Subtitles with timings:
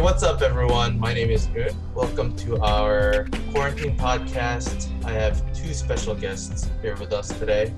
[0.00, 0.98] what's up, everyone?
[0.98, 1.76] My name is Good.
[1.94, 4.88] Welcome to our quarantine podcast.
[5.04, 7.74] I have two special guests here with us today.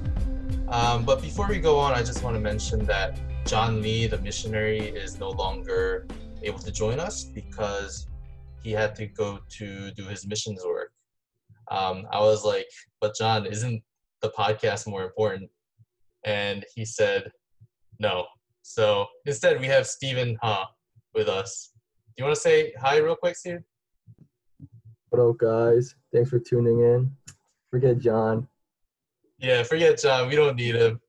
[0.68, 4.18] Um, but before we go on, I just want to mention that John Lee, the
[4.18, 6.06] missionary, is no longer
[6.44, 8.06] able to join us because
[8.62, 10.92] he had to go to do his missions work.
[11.72, 12.68] Um, I was like,
[13.00, 13.82] but John, isn't
[14.20, 15.50] the podcast more important?
[16.24, 17.32] And he said,
[17.98, 18.26] no.
[18.62, 20.70] So instead, we have Stephen Ha
[21.14, 21.71] with us.
[22.14, 23.60] Do you want to say hi real quick, Steve?
[25.08, 25.94] What up, guys?
[26.12, 27.10] Thanks for tuning in.
[27.70, 28.46] Forget John.
[29.38, 30.28] Yeah, forget John.
[30.28, 31.00] We don't need him.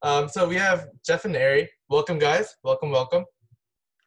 [0.00, 1.68] Um, so we have Jeff and Ari.
[1.90, 2.56] Welcome, guys.
[2.64, 3.26] Welcome, welcome.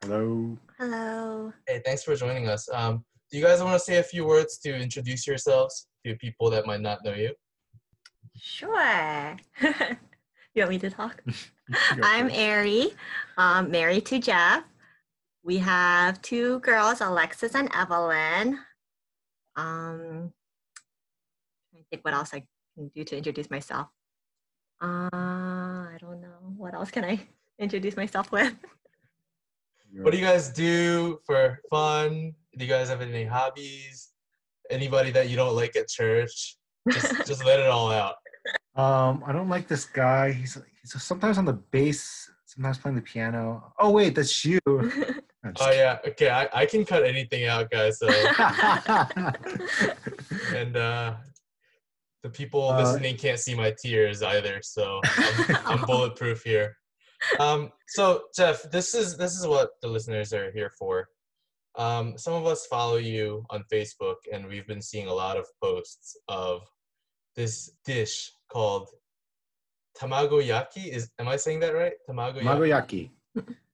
[0.02, 0.58] Hello.
[0.76, 1.52] Hello.
[1.68, 2.68] Hey, thanks for joining us.
[2.72, 6.50] Um, do you guys want to say a few words to introduce yourselves to people
[6.50, 7.32] that might not know you?
[8.36, 9.36] Sure.
[9.62, 11.22] you want me to talk?
[12.02, 12.34] I'm for.
[12.40, 12.90] Ari,
[13.38, 14.64] um, married to Jeff.
[15.44, 18.58] We have two girls, Alexis and Evelyn.
[19.56, 20.32] Um,
[21.74, 22.44] I think what else I
[22.76, 23.88] can do to introduce myself.
[24.82, 26.54] Uh, I don't know.
[26.56, 27.20] What else can I
[27.58, 28.54] introduce myself with?
[29.94, 32.32] What do you guys do for fun?
[32.56, 34.08] Do you guys have any hobbies?
[34.70, 36.56] Anybody that you don't like at church?
[36.90, 38.14] Just, just let it all out.
[38.74, 40.32] Um, I don't like this guy.
[40.32, 43.72] He's he's sometimes on the bass, sometimes playing the piano.
[43.78, 44.58] Oh wait, that's you.
[45.44, 46.30] I'm Oh yeah, okay.
[46.30, 47.98] I, I can cut anything out, guys.
[47.98, 48.08] So
[50.54, 51.14] and uh,
[52.22, 56.76] the people Uh, listening can't see my tears either, so I'm, I'm bulletproof here.
[57.40, 61.08] Um, so Jeff, this is this is what the listeners are here for.
[61.76, 65.46] Um, some of us follow you on Facebook, and we've been seeing a lot of
[65.62, 66.60] posts of
[67.34, 68.90] this dish called
[69.98, 70.88] tamago yaki.
[70.88, 71.94] Is am I saying that right?
[72.08, 72.44] Tamago yaki.
[72.44, 73.10] Magoyaki.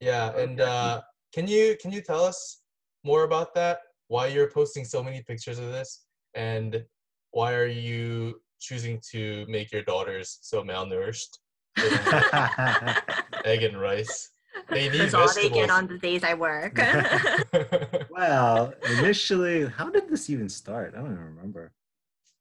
[0.01, 2.61] Yeah, and uh, can you can you tell us
[3.05, 3.81] more about that?
[4.09, 6.05] Why you're posting so many pictures of this,
[6.35, 6.85] and
[7.33, 11.39] why are you choosing to make your daughters so malnourished?
[13.45, 14.31] Egg and rice.
[14.69, 16.79] They need That's all they get on the days I work.
[18.11, 20.95] well, initially, how did this even start?
[20.95, 21.73] I don't even remember.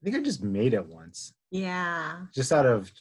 [0.02, 2.18] I think I just made it once, yeah.
[2.34, 2.92] just out of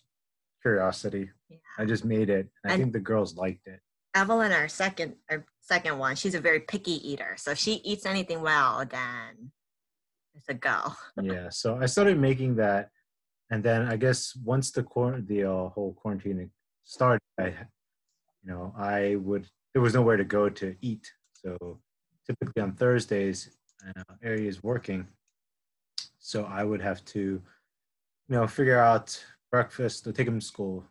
[0.67, 1.31] curiosity.
[1.49, 1.59] Yeah.
[1.79, 2.49] I just made it.
[2.65, 3.81] I And- think the girls liked it.
[4.15, 7.35] Evelyn, our second, our second one, she's a very picky eater.
[7.37, 9.53] So if she eats anything well, then
[10.35, 10.79] it's a go.
[11.23, 12.91] yeah so i started making that
[13.51, 16.51] and then i guess once the quar- the uh, whole quarantine
[16.85, 17.47] started i
[18.43, 21.51] you know i would there was nowhere to go to eat so
[22.27, 23.39] typically on thursdays
[23.87, 25.07] uh, Ari is working
[26.19, 27.21] so i would have to
[28.29, 29.09] you know figure out
[29.51, 30.85] breakfast to take him to school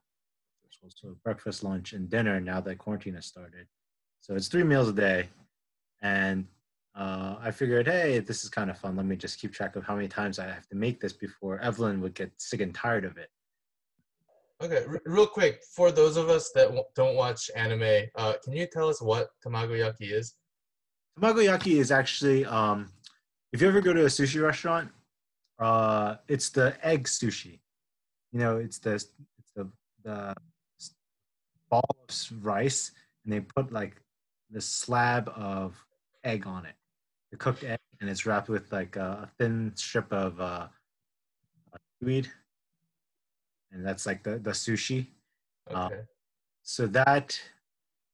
[0.87, 3.65] so breakfast lunch and dinner now that quarantine has started
[4.21, 5.29] so it's three meals a day
[6.01, 6.45] and
[6.95, 8.95] uh, I figured, hey, this is kind of fun.
[8.95, 11.59] Let me just keep track of how many times I have to make this before
[11.59, 13.29] Evelyn would get sick and tired of it.
[14.63, 18.53] okay, r- real quick for those of us that w- don't watch anime, uh, can
[18.53, 20.35] you tell us what tamago yaki is?
[21.19, 22.91] Tamagoyaki is actually, um,
[23.51, 24.89] if you ever go to a sushi restaurant,
[25.59, 27.59] uh, it's the egg sushi.
[28.35, 29.07] You know, it's the it's
[29.55, 29.69] the
[30.03, 30.35] the
[31.69, 32.91] ball of rice,
[33.23, 33.95] and they put like
[34.51, 35.73] the slab of
[36.25, 36.75] egg on it,
[37.31, 40.67] the cooked egg, and it's wrapped with like a thin strip of uh,
[42.03, 42.29] seaweed,
[43.71, 45.07] and that's like the the sushi.
[45.71, 46.01] Uh, Okay.
[46.63, 47.39] So that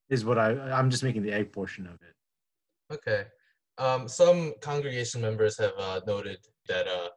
[0.08, 2.94] is what I I'm just making the egg portion of it.
[2.94, 3.26] Okay.
[3.80, 7.10] Um, some congregation members have uh, noted that uh,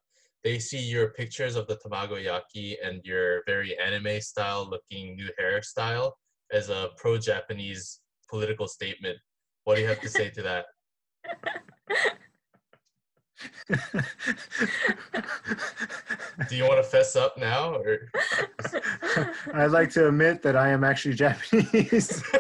[0.45, 5.31] they see your pictures of the tamago yaki and your very anime style looking new
[5.41, 6.13] hairstyle
[6.53, 9.17] as a pro Japanese political statement.
[9.65, 10.67] What do you have to say to that?
[16.49, 18.11] Do you want to fess up now, or
[19.55, 22.23] I'd like to admit that I am actually Japanese.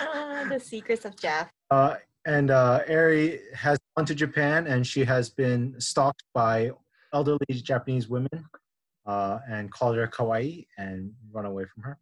[0.00, 1.50] Ah, the secrets of Jeff.
[1.70, 1.96] Uh,
[2.28, 6.70] and uh, Ari has gone to Japan and she has been stalked by
[7.14, 8.44] elderly Japanese women
[9.06, 11.98] uh, and called her kawaii and run away from her.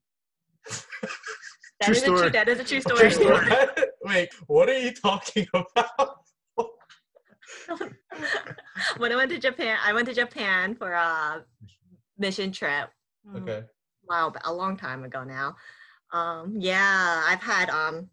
[1.79, 2.17] That True is a true.
[2.17, 2.31] story.
[2.31, 2.99] That is a true story.
[2.99, 3.51] True story.
[4.05, 6.17] wait, what are you talking about?
[8.97, 11.45] when I went to Japan, I went to Japan for a
[12.19, 12.89] mission trip.
[13.37, 13.63] Okay.
[14.09, 15.55] Wow, a long time ago now.
[16.13, 18.09] Um, yeah, I've had um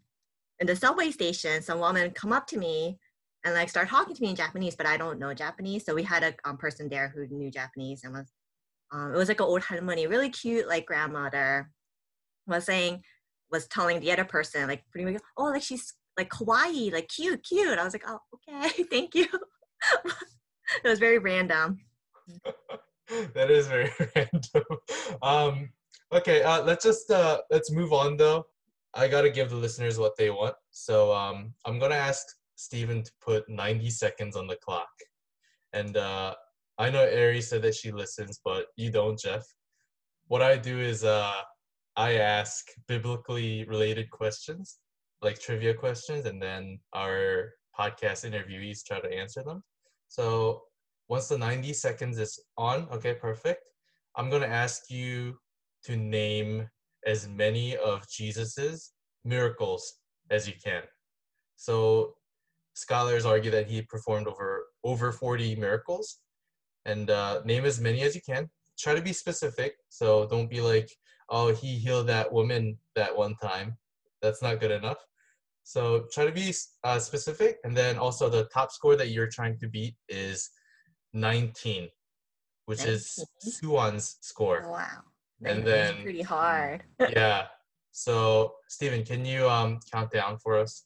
[0.60, 2.98] in the subway station, some woman come up to me
[3.44, 5.86] and like start talking to me in Japanese, but I don't know Japanese.
[5.86, 8.32] So we had a um, person there who knew Japanese and was,
[8.92, 11.70] um, it was like an old halmoni, really cute, like grandmother
[12.48, 13.02] was saying,
[13.52, 17.44] was telling the other person, like pretty much, oh, like she's like kawaii, like cute,
[17.44, 17.78] cute.
[17.78, 19.26] I was like, oh, okay, thank you.
[20.84, 21.80] it was very random.
[23.34, 24.64] that is very random.
[25.22, 25.70] Um,
[26.14, 28.46] okay, uh, let's just uh, let's move on though.
[28.96, 32.26] I gotta give the listeners what they want, so um, I'm gonna ask
[32.56, 34.90] Stephen to put 90 seconds on the clock,
[35.74, 36.36] and uh,
[36.78, 39.44] I know Ari said that she listens, but you don't, Jeff.
[40.28, 41.42] What I do is uh,
[41.96, 44.80] I ask biblically related questions,
[45.22, 49.64] like trivia questions, and then our podcast interviewees try to answer them.
[50.08, 50.64] So
[51.10, 53.62] once the 90 seconds is on, okay, perfect.
[54.16, 55.38] I'm gonna ask you
[55.86, 56.68] to name
[57.06, 58.94] as many of Jesus's
[59.26, 59.94] miracles
[60.30, 60.84] as you can.
[61.56, 62.16] So
[62.74, 66.20] scholars argue that he performed over over 40 miracles,
[66.86, 68.50] and uh, name as many as you can.
[68.78, 70.90] Try to be specific, so don't be like,
[71.30, 73.78] oh, he healed that woman that one time.
[74.22, 74.98] That's not good enough.
[75.64, 76.54] So try to be
[76.84, 80.50] uh, specific, and then also the top score that you're trying to beat is
[81.14, 81.88] 19,
[82.66, 82.94] which 19.
[82.94, 84.68] is Suwon's score.
[84.70, 85.04] Wow.
[85.46, 86.84] And then pretty hard.
[87.00, 87.48] yeah.
[87.92, 90.84] So Stephen, can you um count down for us?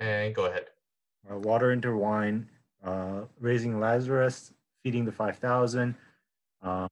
[0.00, 0.66] And go ahead.
[1.30, 2.48] Uh, water into wine,
[2.84, 5.94] uh, raising Lazarus, feeding the five thousand,
[6.62, 6.88] um,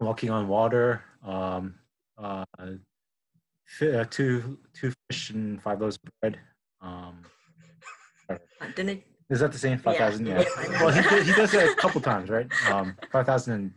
[0.00, 1.74] walking on water, um,
[2.18, 6.38] uh, uh, two two fish and five loaves of bread.
[6.80, 7.22] Um,
[8.74, 9.78] Didn't is that the same?
[9.78, 10.24] 5,000?
[10.24, 10.40] Yeah.
[10.40, 10.84] yeah.
[10.84, 12.46] well, he, he does it a couple times, right?
[12.70, 13.74] Um, 5,000 and no,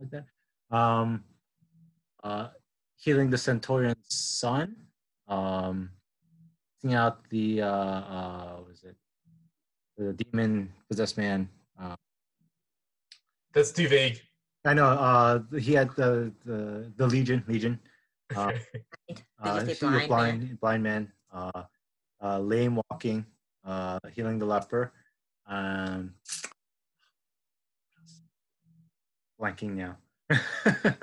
[0.00, 0.76] like that.
[0.76, 1.24] Um,
[2.22, 2.48] uh,
[2.96, 4.76] healing the centurion's son.
[5.26, 5.90] Um,
[6.80, 8.96] seeing out the, uh, uh, was it?
[9.96, 11.48] The demon possessed man.
[11.80, 11.96] Uh,
[13.52, 14.20] That's too vague.
[14.64, 14.86] I know.
[14.86, 17.78] Uh, he had the, the, the Legion, Legion.
[18.36, 18.52] Uh,
[19.42, 20.58] uh, blind, blind, man.
[20.60, 21.12] blind man.
[21.32, 21.62] Uh,
[22.22, 23.24] uh, lame walking
[23.64, 24.92] uh, healing the leper.
[25.46, 26.14] Um,
[29.40, 29.96] blanking now.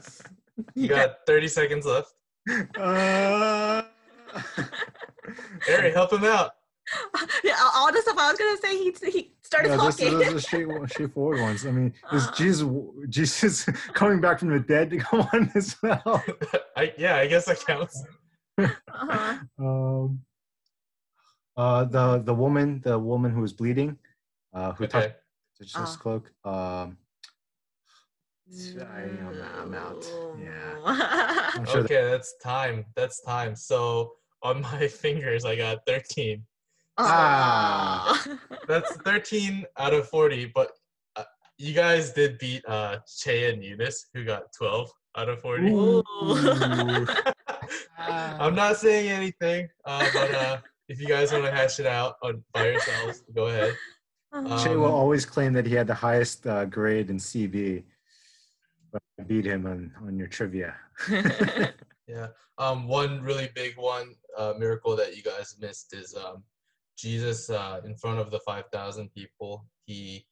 [0.76, 2.14] you got 30 seconds left.
[2.78, 3.84] Uh...
[5.70, 6.52] Ari, help him out.
[7.44, 10.20] Yeah, all the stuff I was gonna say, he he started yeah, talking.
[10.20, 11.66] Those are straight, straightforward ones.
[11.66, 12.68] I mean, is uh, Jesus
[13.10, 16.24] Jesus coming back from the dead to come on as well?
[16.76, 18.04] I, yeah, I guess that counts.
[18.58, 19.38] Uh-huh.
[19.60, 20.22] Um,
[21.58, 23.98] uh, the the woman, the woman who was bleeding,
[24.54, 24.92] uh, who okay.
[24.92, 25.16] touched
[25.60, 25.98] Jesus' uh.
[25.98, 26.32] cloak.
[26.44, 26.98] Um,
[28.48, 30.06] I, am I'm out.
[30.40, 31.62] Yeah.
[31.72, 32.86] Sure okay, that's time.
[32.96, 33.56] That's time.
[33.56, 34.14] So
[34.44, 36.44] on my fingers, I got 13.
[36.98, 38.24] Ah.
[38.68, 40.52] that's 13 out of 40.
[40.54, 40.72] But
[41.16, 41.24] uh,
[41.58, 45.72] you guys did beat uh, Che and Eunice, who got 12 out of 40.
[47.98, 50.58] I'm not saying anything, uh, but uh,
[50.88, 53.76] if you guys want to hash it out on, by yourselves, go ahead.
[54.34, 57.95] Um, Shay will always claim that he had the highest uh, grade in CB, but
[59.20, 60.76] I beat him on, on your trivia.
[62.08, 62.28] yeah.
[62.58, 66.44] Um, one really big one uh, miracle that you guys missed is um,
[66.98, 69.66] Jesus uh, in front of the 5,000 people.
[69.86, 70.26] He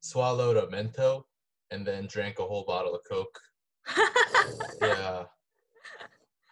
[0.00, 1.24] swallowed a Mento
[1.70, 3.38] and then drank a whole bottle of Coke.
[4.82, 5.24] yeah.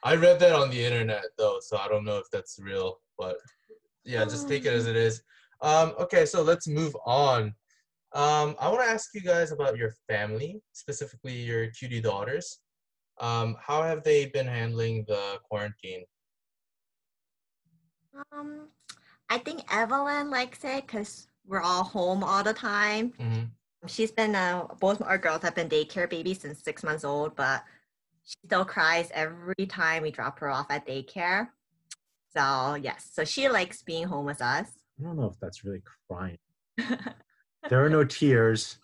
[0.03, 3.37] I read that on the internet though, so I don't know if that's real but
[4.05, 5.23] yeah, just take it as it is.
[5.61, 7.55] Um, okay, so let's move on.
[8.13, 12.59] Um, I want to ask you guys about your family, specifically your cutie daughters.
[13.21, 16.05] Um, how have they been handling the quarantine?
[18.33, 18.69] Um,
[19.29, 23.13] I think Evelyn likes it because we're all home all the time.
[23.21, 23.45] Mm-hmm.
[23.87, 27.63] She's been uh, both our girls have been daycare babies since six months old, but
[28.25, 31.49] she still cries every time we drop her off at daycare.
[32.37, 34.69] So yes, so she likes being home with us.
[34.99, 36.39] I don't know if that's really crying.
[37.69, 38.79] there are no tears.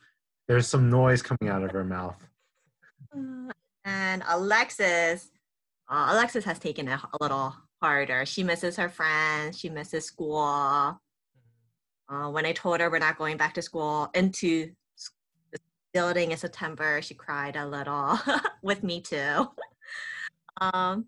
[0.49, 2.17] There's some noise coming out of her mouth.
[3.15, 3.53] Uh,
[3.85, 5.31] and Alexis,
[5.89, 8.27] uh, Alexis has taken it a little harder.
[8.27, 9.59] She misses her friends.
[9.59, 11.01] She misses school.
[12.09, 14.71] Uh, when I told her we're not going back to school into
[15.53, 15.59] the
[15.93, 18.19] building in September, she cried a little
[18.63, 19.49] with me too.
[20.59, 21.05] Um,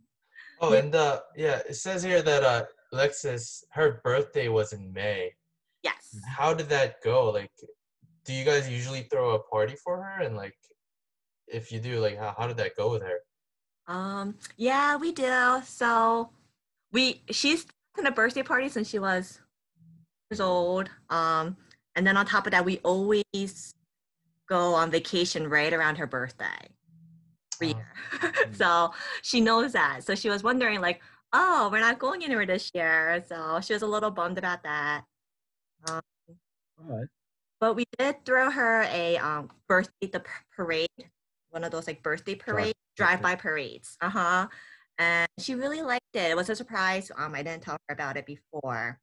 [0.60, 5.34] Oh, and uh, yeah, it says here that uh, Alexis, her birthday was in May.
[5.82, 6.16] Yes.
[6.26, 7.30] How did that go?
[7.30, 7.50] Like,
[8.25, 10.23] do you guys usually throw a party for her?
[10.23, 10.54] And like,
[11.47, 13.18] if you do, like, how, how did that go with her?
[13.87, 15.62] Um, yeah, we do.
[15.64, 16.30] So
[16.92, 17.66] we she's
[17.99, 19.40] in a birthday party since she was
[20.30, 20.90] years old.
[21.11, 21.56] Um,
[21.97, 23.75] and then on top of that, we always
[24.49, 26.68] go on vacation right around her birthday.
[27.61, 28.44] every Uh-huh.
[28.52, 28.90] so
[29.23, 30.04] she knows that.
[30.04, 33.25] So she was wondering, like, oh, we're not going anywhere this year.
[33.28, 35.02] So she was a little bummed about that.
[35.87, 36.00] Um,
[36.78, 37.08] But
[37.61, 40.23] but we did throw her a um, birthday the
[40.54, 40.88] parade,
[41.50, 43.97] one of those like birthday parade drive by parades.
[44.00, 44.49] Uh huh.
[44.99, 46.30] And she really liked it.
[46.30, 47.11] It was a surprise.
[47.16, 48.99] Um, I didn't tell her about it before.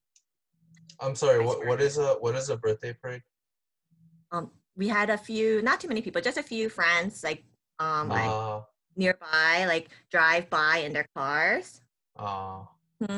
[0.99, 1.43] I'm sorry.
[1.43, 3.23] What what is a what is a birthday parade?
[4.31, 7.43] Um, we had a few, not too many people, just a few friends, like
[7.79, 8.61] um, like Uh,
[8.95, 11.81] nearby, like drive by in their cars.
[12.15, 12.63] uh,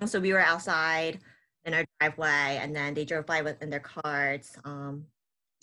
[0.06, 1.20] So we were outside
[1.68, 4.56] in our driveway, and then they drove by with in their cars.
[4.64, 5.06] Um,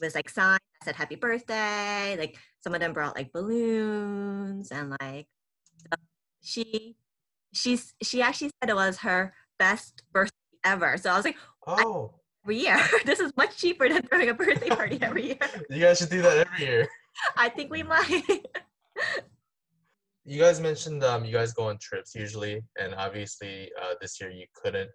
[0.01, 4.71] it was like signs that said "Happy Birthday." Like some of them brought like balloons
[4.71, 5.27] and like
[5.77, 5.97] so
[6.43, 6.97] she
[7.53, 10.31] she's she actually said it was her best birthday
[10.65, 10.97] ever.
[10.99, 14.69] So I was like, oh, every year, this is much cheaper than throwing a birthday
[14.69, 15.39] party every year.
[15.71, 16.89] you guys should do that every year.
[17.37, 18.25] I think we might.
[20.27, 24.31] You guys mentioned um, you guys go on trips usually, and obviously uh, this year
[24.31, 24.91] you couldn't.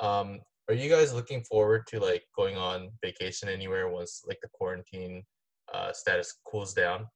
[0.00, 4.48] Um, are you guys looking forward to like going on vacation anywhere once like the
[4.52, 5.24] quarantine
[5.72, 7.06] uh, status cools down?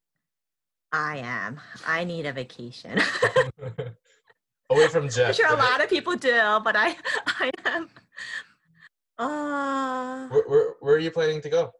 [0.92, 1.60] I am.
[1.86, 3.00] I need a vacation.
[4.70, 5.28] Away from Jeff.
[5.28, 6.96] I'm sure a lot of people do, but I
[7.26, 7.88] I am.
[9.18, 11.72] Uh, Where, where, where are you planning to go?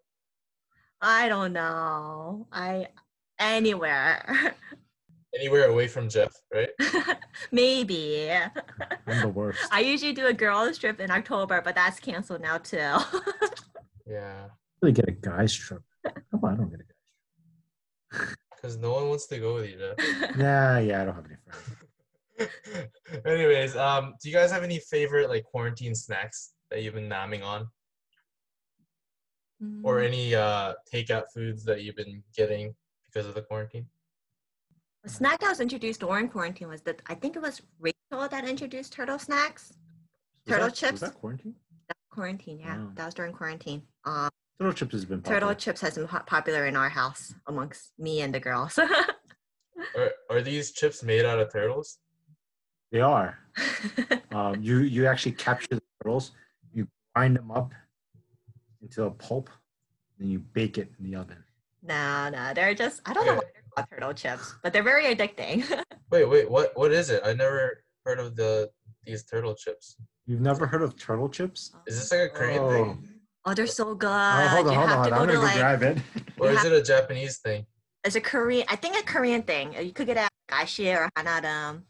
[1.01, 2.47] I don't know.
[2.53, 2.89] I
[3.39, 4.55] anywhere.
[5.35, 6.69] Anywhere away from Jeff, right?
[7.53, 8.31] Maybe.
[8.31, 9.67] I'm the worst.
[9.73, 12.79] I usually do a girls trip in October, but that's canceled now too.
[14.05, 14.49] Yeah,
[14.83, 15.81] really get a guy's trip.
[16.05, 18.39] Come on, I don't get a guy's trip.
[18.57, 20.37] because no one wants to go with you, Jeff.
[20.37, 22.89] Nah, yeah, I don't have any friends.
[23.25, 27.43] Anyways, um, do you guys have any favorite like quarantine snacks that you've been namming
[27.45, 27.69] on,
[29.85, 32.75] or Mm, any uh takeout foods that you've been getting
[33.07, 33.87] because of the quarantine?
[35.05, 38.49] A snack that was introduced during quarantine was that I think it was Rachel that
[38.49, 39.73] introduced turtle snacks.
[40.47, 40.93] Was Turtle that- chips?
[40.93, 41.55] Was that quarantine?
[41.89, 42.93] That was quarantine, yeah, Wow.
[42.95, 43.83] that was during quarantine.
[44.05, 45.55] Um, Turtle chips has been turtle popular.
[45.55, 48.79] chips has been po- popular in our house amongst me and the girls.
[49.97, 51.99] Are are these chips made out of turtles?
[52.91, 53.39] They are.
[54.33, 56.33] Um, you you actually capture the turtles,
[56.73, 57.73] you grind them up
[58.81, 59.51] into a pulp,
[60.19, 61.37] and you bake it in the oven.
[61.83, 63.43] no, no, they're just I don't know why
[63.77, 65.65] they're turtle chips, but they're very addicting.
[66.11, 67.23] Wait, wait, what what is it?
[67.25, 68.71] I never heard of the
[69.05, 69.97] these turtle chips.
[70.27, 71.73] You've never heard of turtle chips?
[71.87, 72.71] Is this like a Korean Oh.
[72.71, 73.09] thing,
[73.47, 74.09] oh, they're so oh, good.
[74.11, 74.97] oh, hold on, you hold on.
[74.97, 75.99] to I'm go gonna to go like grab it.
[76.39, 77.65] or is it a Japanese thing?
[78.05, 78.67] it's a Korean.
[78.69, 79.73] I think a Korean thing.
[79.83, 81.83] You could get it at Gashi or Hanadam.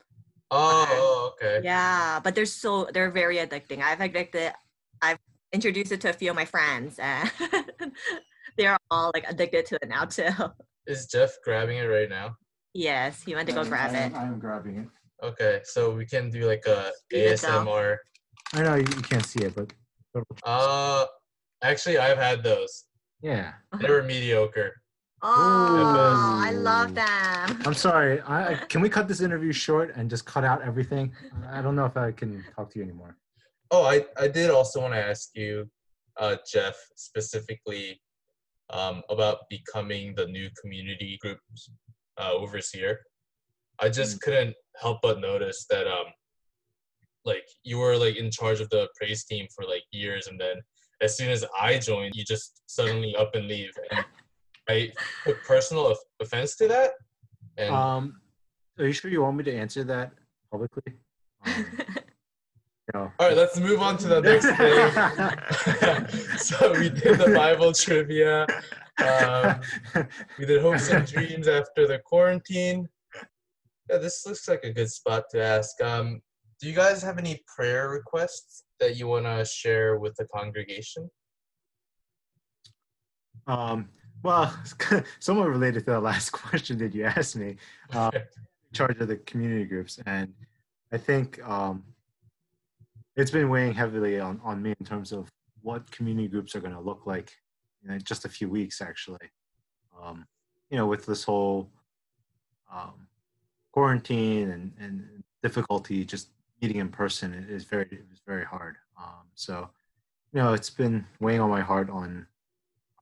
[0.53, 0.93] Oh, oh, Okay.
[1.01, 1.61] oh, okay.
[1.65, 3.83] Yeah, but they're so they're very addicting.
[3.83, 4.53] I've addicted.
[5.01, 5.19] I've
[5.53, 7.29] introduced it to a few of my friends, and
[8.57, 10.29] they're all like addicted to it now too.
[10.87, 12.37] Is Jeff grabbing it right now?
[12.75, 14.17] Yes, he went to go grab it.
[14.17, 14.89] I am grabbing it.
[15.25, 17.19] Okay, so we can do like a See?
[17.19, 17.97] ASMR.
[18.55, 19.73] I know you, you can't see it, but.
[20.45, 21.07] Uh,
[21.63, 22.85] actually, I've had those.
[23.23, 23.53] yeah.
[23.81, 24.73] They were mediocre.
[25.25, 27.63] Oh, I love them.
[27.65, 28.21] I'm sorry.
[28.23, 31.13] I, I can we cut this interview short and just cut out everything?
[31.47, 33.17] I I don't know if I can talk to you anymore.
[33.71, 35.71] Oh, I, I did also want to ask you,
[36.17, 38.02] uh, Jeff, specifically
[38.73, 41.39] um, about becoming the new community group
[42.19, 43.01] uh, overseer.
[43.79, 46.07] I just couldn't help but notice that um,
[47.25, 50.57] like you were like in charge of the praise team for like years, and then
[51.01, 53.73] as soon as I joined, you just suddenly up and leave.
[53.91, 54.05] And
[54.69, 54.93] I
[55.27, 56.93] took personal off- offense to that.
[57.59, 58.21] And Um,
[58.79, 60.13] are you sure you want me to answer that
[60.51, 60.95] publicly?
[61.45, 61.67] Um,
[62.95, 63.13] no.
[63.19, 64.47] all right, let's move on to the next
[66.19, 66.39] thing.
[66.39, 68.47] so we did the Bible trivia.
[68.99, 69.61] Um,
[70.39, 72.89] we did hopes and dreams after the quarantine.
[73.89, 75.81] Yeah, this looks like a good spot to ask.
[75.83, 76.21] Um,
[76.61, 81.11] do you guys have any prayer requests that you want to share with the congregation?
[83.47, 83.89] Um,
[84.23, 84.57] well,
[85.19, 87.57] somewhat related to the last question that you asked me,
[87.93, 88.23] uh, in
[88.73, 90.33] charge of the community groups, and
[90.93, 91.83] I think um,
[93.17, 95.29] it's been weighing heavily on, on me in terms of
[95.61, 97.33] what community groups are going to look like
[97.87, 99.31] in just a few weeks, actually.
[100.01, 100.27] Um,
[100.71, 101.71] you know, with this whole
[102.73, 103.07] um,
[103.73, 106.29] quarantine and, and difficulty just
[106.61, 108.77] meeting in person it is very it was very hard.
[108.97, 109.69] Um, so,
[110.33, 112.27] you know, it's been weighing on my heart on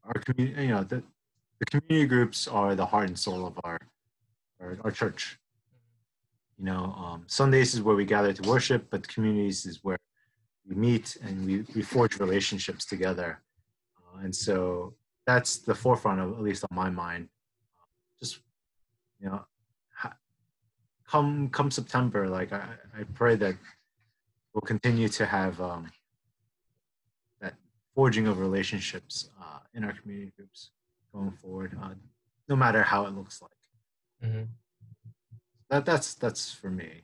[0.05, 0.63] our community.
[0.63, 1.03] You know, the
[1.59, 3.79] the community groups are the heart and soul of our
[4.61, 5.39] our, our church.
[6.61, 9.97] You know, um, Sundays is where we gather to worship, but communities is where
[10.69, 13.41] we meet and we, we forge relationships together.
[13.97, 14.93] Uh, and so
[15.27, 17.29] that's the forefront of, at least on my mind.
[18.23, 18.41] Just,
[19.19, 19.47] you know,
[19.97, 20.19] ha-
[21.09, 22.65] come come September, like I,
[22.95, 23.57] I pray that
[24.53, 25.91] we'll continue to have um,
[27.41, 27.55] that
[27.95, 30.73] forging of relationships uh, in our community groups
[31.15, 31.95] going forward, uh,
[32.51, 34.31] no matter how it looks like.
[34.31, 34.49] Mhm.
[35.71, 37.03] That that's that's for me.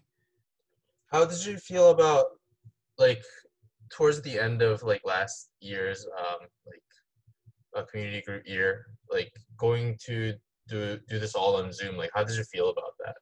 [1.06, 2.26] How did you feel about
[2.98, 3.22] like
[3.90, 6.82] towards the end of like last year's um like
[7.76, 10.34] a community group year, like going to
[10.68, 11.96] do do this all on Zoom?
[11.96, 13.14] Like, how did you feel about that?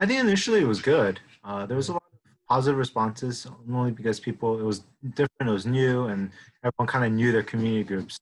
[0.00, 1.20] I think initially it was good.
[1.44, 5.52] Uh, there was a lot of positive responses, only because people it was different, it
[5.52, 6.30] was new, and
[6.64, 8.18] everyone kind of knew their community groups.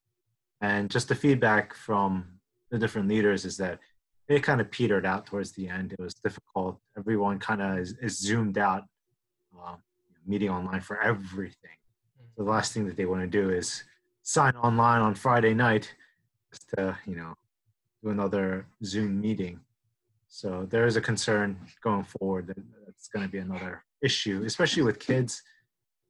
[0.59, 2.25] And just the feedback from
[2.71, 3.79] the different leaders is that
[4.27, 5.93] it kind of petered out towards the end.
[5.93, 6.79] It was difficult.
[6.97, 8.83] Everyone kind of is, is zoomed out,
[9.57, 9.75] uh,
[10.25, 11.77] meeting online for everything.
[12.35, 13.83] So the last thing that they want to do is
[14.23, 15.93] sign online on Friday night
[16.51, 17.33] just to you know
[18.03, 19.61] do another Zoom meeting.
[20.27, 22.57] So there is a concern going forward that
[22.87, 25.41] it's going to be another issue, especially with kids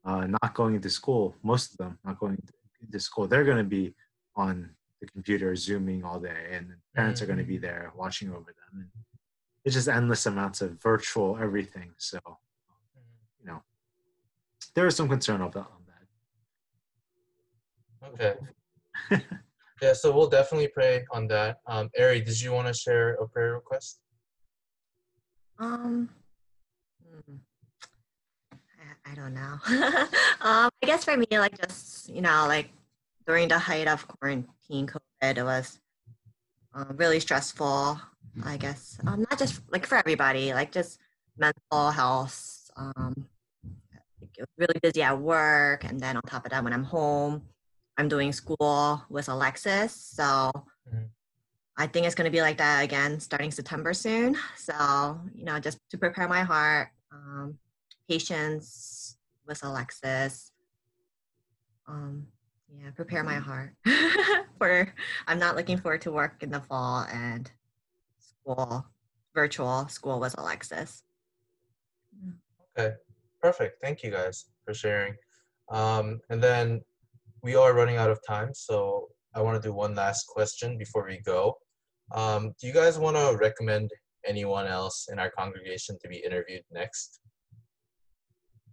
[0.05, 1.35] uh, not going into school.
[1.43, 2.41] Most of them not going
[2.81, 3.27] into school.
[3.27, 3.93] They're going to be
[4.35, 8.53] on the computer, zooming all day, and parents are going to be there watching over
[8.53, 8.81] them.
[8.81, 8.89] And
[9.63, 11.91] it's just endless amounts of virtual everything.
[11.97, 12.19] So
[13.39, 13.61] you know,
[14.75, 15.77] there is some concern of that on
[18.13, 18.35] Okay.
[19.81, 21.59] Yeah, so we'll definitely pray on that.
[21.67, 23.99] Um, Ari, did you want to share a prayer request?
[25.59, 26.09] Um,
[27.07, 27.35] hmm,
[28.51, 29.59] I, I don't know.
[30.41, 32.71] um, I guess for me, like just you know, like
[33.27, 35.79] during the height of quarantine, COVID, it was
[36.73, 37.99] um, really stressful.
[38.45, 40.99] I guess um, not just like for everybody, like just
[41.37, 42.71] mental health.
[42.77, 43.27] Um,
[44.21, 46.83] like, it was really busy at work, and then on top of that, when I'm
[46.83, 47.41] home,
[47.97, 50.51] I'm doing school with Alexis, so.
[50.87, 51.09] Mhm.
[51.79, 54.35] I think it's going to be like that again starting September soon.
[54.55, 57.59] So, you know, just to prepare my heart, um,
[58.09, 60.51] patience with Alexis.
[61.85, 62.25] Um,
[62.69, 63.73] yeah, prepare my heart
[64.57, 64.93] for,
[65.27, 67.49] I'm not looking forward to work in the fall and
[68.19, 68.85] school,
[69.33, 71.03] virtual school with Alexis.
[72.77, 72.95] Okay,
[73.41, 73.81] perfect.
[73.81, 75.15] Thank you guys for sharing.
[75.69, 76.81] Um, and then
[77.41, 81.05] we are running out of time, so I want to do one last question before
[81.05, 81.57] we go.
[82.13, 83.91] Um, do you guys want to recommend
[84.25, 87.19] anyone else in our congregation to be interviewed next?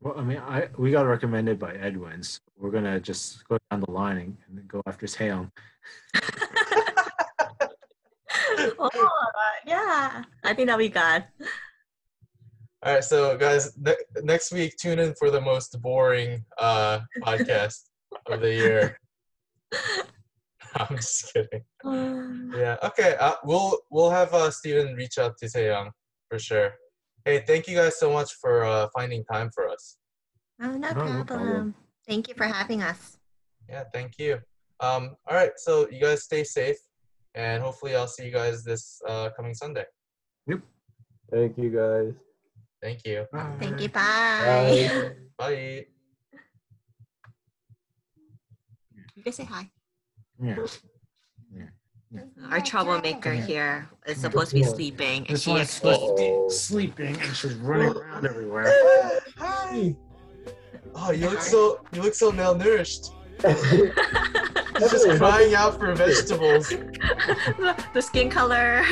[0.05, 2.39] Well, I mean, I we got recommended by Edwin's.
[2.59, 5.51] We're gonna just go down the line and, and go after Taeyong.
[8.79, 8.91] oh,
[9.67, 11.25] yeah, I think that'll be good.
[12.83, 17.85] All right, so guys, ne- next week tune in for the most boring uh, podcast
[18.27, 18.99] of the year.
[20.77, 21.63] I'm just kidding.
[22.55, 22.77] Yeah.
[22.83, 23.17] Okay.
[23.19, 25.93] Uh, we'll we'll have uh, Stephen reach out to Taeyong
[26.29, 26.75] for sure.
[27.25, 29.97] Hey, thank you guys so much for uh, finding time for us.
[30.61, 31.25] Oh, no, no problem.
[31.25, 31.75] problem.
[32.07, 33.17] Thank you for having us.
[33.67, 33.85] Yeah.
[33.95, 34.41] Thank you.
[34.81, 35.17] Um.
[35.27, 35.53] All right.
[35.57, 36.77] So you guys stay safe,
[37.35, 39.87] and hopefully I'll see you guys this uh, coming Sunday.
[40.47, 40.61] Yep.
[41.33, 42.13] Thank you guys.
[42.83, 43.25] Thank you.
[43.59, 43.89] Thank you.
[43.89, 44.91] Bye.
[44.99, 45.13] Bye.
[45.39, 45.87] Bye.
[49.15, 49.71] You can say hi.
[50.43, 50.57] Yeah.
[52.15, 52.53] Mm-hmm.
[52.53, 53.47] Our troublemaker Yeah.
[53.47, 56.49] here is supposed to be sleeping, and This she one's is supposed to be oh.
[56.49, 58.73] sleeping and she's running around everywhere.
[59.37, 59.97] Hi.
[60.95, 63.11] Oh, you look so you look so malnourished.
[64.79, 66.69] She's just crying out for vegetables.
[66.69, 68.85] the, the skin color.